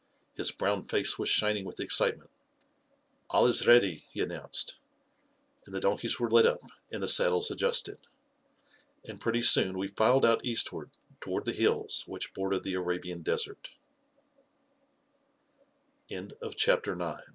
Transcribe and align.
His 0.33 0.49
brown 0.49 0.81
face 0.81 1.19
was 1.19 1.29
shining 1.29 1.63
with 1.63 1.79
excitement. 1.79 2.31
U 3.31 3.37
A11 3.41 3.49
is 3.49 3.61
ready/' 3.67 4.03
he 4.09 4.19
announced, 4.21 4.77
and 5.63 5.75
the 5.75 5.79
donkeys 5.79 6.19
were 6.19 6.31
led 6.31 6.47
up, 6.47 6.59
and 6.91 7.03
the 7.03 7.07
saddles 7.07 7.51
adjusted; 7.51 7.99
and 9.07 9.21
pretty 9.21 9.43
soon 9.43 9.77
we 9.77 9.87
filed 9.87 10.25
out 10.25 10.43
eastward 10.43 10.89
toward 11.19 11.45
the 11.45 11.51
hills 11.53 12.03
which 12.07 12.33
border 12.33 12.59
the 12.59 12.73
Arabian 12.73 13.21
desert 13.21 13.75
CHAPTER 16.09 16.35
X 16.93 16.97
We 16.97 16.97
formed 16.97 17.21